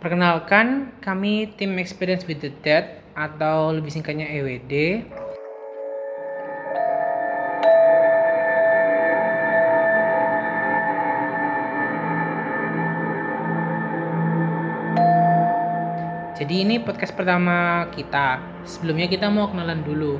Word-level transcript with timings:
Perkenalkan, 0.00 0.96
kami 1.04 1.52
tim 1.60 1.76
Experience 1.76 2.24
with 2.24 2.40
the 2.40 2.48
Dead 2.64 3.04
atau 3.12 3.68
lebih 3.68 3.92
singkatnya 3.92 4.32
EWD. 4.32 5.04
Jadi 16.40 16.54
ini 16.64 16.80
podcast 16.80 17.12
pertama 17.12 17.84
kita. 17.92 18.40
Sebelumnya 18.64 19.04
kita 19.04 19.28
mau 19.28 19.52
kenalan 19.52 19.84
dulu 19.84 20.16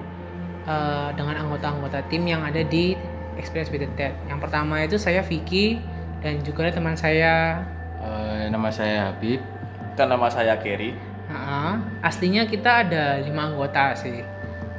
eh, 0.69 1.09
dengan 1.17 1.41
anggota-anggota 1.49 2.05
tim 2.13 2.29
yang 2.29 2.45
ada 2.45 2.61
di 2.61 2.93
Experience 3.41 3.73
with 3.73 3.81
the 3.81 3.91
Dead. 3.97 4.13
Yang 4.29 4.45
pertama 4.45 4.85
itu 4.85 5.01
saya 5.01 5.25
Vicky 5.25 5.81
dan 6.21 6.45
juga 6.45 6.69
ada 6.69 6.77
teman 6.77 7.01
saya 7.01 7.65
Eh, 8.01 8.49
nama 8.49 8.73
saya 8.73 9.13
Habib. 9.13 9.60
Dan 9.95 10.13
nama 10.15 10.31
saya 10.31 10.57
Kerry. 10.59 10.95
Ah, 11.31 11.79
aslinya 12.03 12.47
kita 12.47 12.87
ada 12.87 13.19
lima 13.23 13.51
anggota 13.51 13.95
sih. 13.95 14.23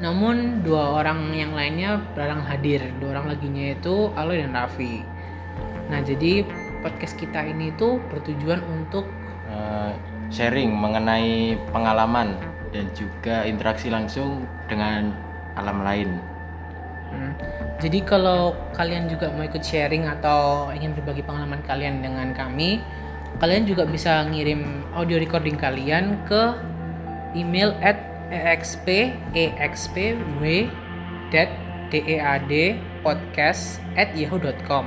Namun 0.01 0.65
dua 0.65 0.97
orang 0.99 1.29
yang 1.31 1.53
lainnya 1.53 2.01
jarang 2.17 2.43
hadir. 2.43 2.81
Dua 2.97 3.15
orang 3.19 3.37
laginya 3.37 3.71
itu 3.71 4.09
Aloy 4.17 4.41
dan 4.41 4.57
Raffi. 4.57 5.05
Nah 5.87 6.01
jadi 6.01 6.43
podcast 6.81 7.15
kita 7.15 7.45
ini 7.45 7.71
tuh 7.77 8.01
bertujuan 8.09 8.65
untuk 8.65 9.05
Eh, 9.51 9.91
sharing 10.31 10.71
mengenai 10.71 11.59
pengalaman 11.75 12.39
dan 12.71 12.87
juga 12.95 13.43
interaksi 13.43 13.91
langsung 13.91 14.47
dengan 14.71 15.11
alam 15.59 15.83
lain. 15.83 16.09
Hmm, 17.11 17.35
Jadi 17.83 17.99
kalau 18.07 18.55
kalian 18.71 19.11
juga 19.11 19.27
mau 19.35 19.43
ikut 19.43 19.59
sharing 19.59 20.07
atau 20.07 20.71
ingin 20.71 20.95
berbagi 20.95 21.27
pengalaman 21.27 21.59
kalian 21.67 21.99
dengan 21.99 22.31
kami, 22.31 22.79
kalian 23.41 23.65
juga 23.65 23.89
bisa 23.89 24.21
ngirim 24.29 24.85
audio 24.93 25.17
recording 25.17 25.57
kalian 25.57 26.13
ke 26.29 26.53
email 27.33 27.73
at 27.81 27.97
exp 28.29 28.85
at 33.97 34.09
yahoo.com 34.13 34.85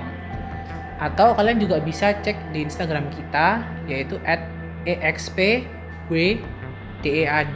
atau 1.02 1.34
kalian 1.34 1.58
juga 1.58 1.82
bisa 1.82 2.14
cek 2.22 2.54
di 2.54 2.62
Instagram 2.62 3.10
kita 3.10 3.66
yaitu 3.90 4.22
at 4.22 4.46
expw 4.86 5.66
dead 7.02 7.50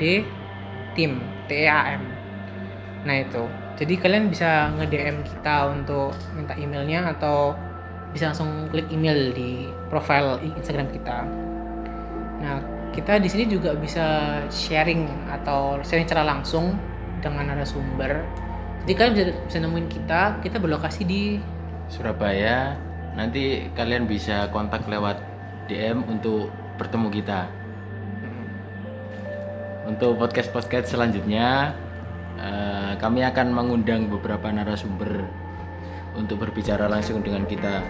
tim 0.99 1.23
team 1.47 2.03
Nah 3.07 3.23
itu, 3.23 3.47
jadi 3.79 3.95
kalian 3.95 4.29
bisa 4.29 4.75
nge-DM 4.75 5.23
kita 5.23 5.71
untuk 5.71 6.11
minta 6.35 6.59
emailnya 6.59 7.15
atau 7.15 7.55
bisa 8.13 8.33
langsung 8.33 8.69
klik 8.73 8.89
email 8.89 9.33
di 9.37 9.69
profile 9.93 10.41
Instagram 10.43 10.89
kita. 10.93 11.19
Nah 12.41 12.57
kita 12.93 13.21
di 13.21 13.29
sini 13.29 13.45
juga 13.47 13.77
bisa 13.77 14.39
sharing 14.49 15.31
atau 15.31 15.79
sharing 15.85 16.09
secara 16.09 16.25
langsung 16.25 16.75
dengan 17.21 17.53
narasumber. 17.53 18.25
Jadi 18.85 18.93
kalian 18.97 19.13
bisa, 19.15 19.25
bisa 19.45 19.59
nemuin 19.61 19.89
kita, 19.93 20.21
kita 20.41 20.57
berlokasi 20.57 21.03
di 21.05 21.23
Surabaya. 21.93 22.75
Nanti 23.15 23.69
kalian 23.75 24.09
bisa 24.09 24.49
kontak 24.55 24.87
lewat 24.89 25.21
DM 25.69 26.07
untuk 26.09 26.49
bertemu 26.81 27.09
kita. 27.13 27.41
Untuk 29.89 30.21
podcast-podcast 30.21 30.93
selanjutnya, 30.97 31.73
eh, 32.41 32.93
kami 32.97 33.25
akan 33.25 33.53
mengundang 33.53 34.09
beberapa 34.09 34.49
narasumber 34.53 35.27
untuk 36.19 36.43
berbicara 36.43 36.91
langsung 36.91 37.23
dengan 37.23 37.47
kita. 37.47 37.81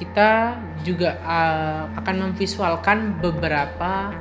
kita 0.00 0.56
juga 0.80 1.20
uh, 1.20 1.84
akan 1.92 2.32
memvisualkan 2.32 3.20
beberapa 3.20 4.16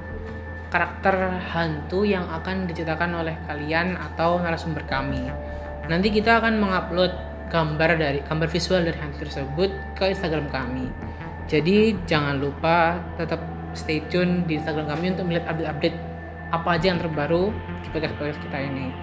karakter 0.67 1.39
hantu 1.55 2.03
yang 2.03 2.27
akan 2.27 2.67
diceritakan 2.67 3.23
oleh 3.23 3.39
kalian 3.47 3.95
atau 3.95 4.43
narasumber 4.43 4.83
kami. 4.83 5.31
Nanti 5.87 6.11
kita 6.11 6.43
akan 6.43 6.59
mengupload 6.59 7.11
gambar 7.49 7.97
dari 7.97 8.19
gambar 8.21 8.49
visual 8.51 8.85
dari 8.85 8.97
hantu 8.99 9.25
tersebut 9.25 9.69
ke 9.97 10.13
Instagram 10.13 10.51
kami. 10.53 10.91
Jadi 11.49 11.97
jangan 12.05 12.37
lupa 12.37 13.01
tetap 13.17 13.41
stay 13.73 14.05
tune 14.11 14.45
di 14.45 14.61
Instagram 14.61 14.85
kami 14.85 15.17
untuk 15.17 15.25
melihat 15.25 15.49
update-update 15.49 15.97
apa 16.53 16.77
aja 16.77 16.85
yang 16.93 17.01
terbaru 17.01 17.49
di 17.81 17.87
podcast-podcast 17.89 18.39
kita 18.45 18.57
ini. 18.61 18.93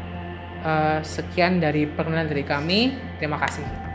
Uh, 0.66 0.99
sekian 1.06 1.62
dari 1.62 1.87
perkenalan 1.87 2.27
dari 2.27 2.43
kami. 2.43 2.91
Terima 3.22 3.38
kasih. 3.38 3.86